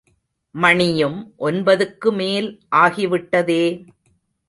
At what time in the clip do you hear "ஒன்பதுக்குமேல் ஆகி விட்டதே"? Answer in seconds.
1.39-3.63